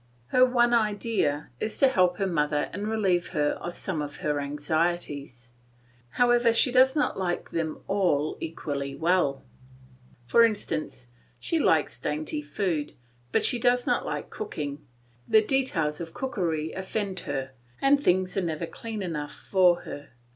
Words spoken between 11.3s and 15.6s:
she likes dainty food, but she does not like cooking; the